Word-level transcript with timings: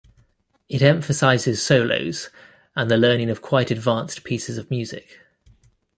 It 0.67 0.81
emphasizes 0.81 1.61
solos, 1.61 2.31
and 2.75 2.89
the 2.89 2.97
learning 2.97 3.29
of 3.29 3.43
quite 3.43 3.69
advanced 3.69 4.23
pieces 4.23 4.57
of 4.57 4.71
music. 4.71 5.19